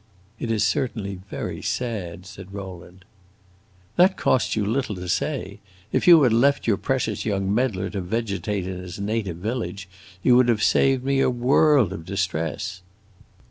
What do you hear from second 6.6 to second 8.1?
your precious young meddler to